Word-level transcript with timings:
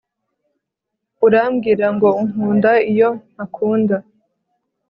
urambwira 1.25 1.87
ngo 1.95 2.07
unkunda 2.21 2.71
iyo 2.91 3.09
ntakunda 3.33 3.97